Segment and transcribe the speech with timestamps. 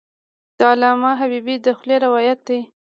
[0.57, 2.59] د علامه حبیبي د خولې روایت دی.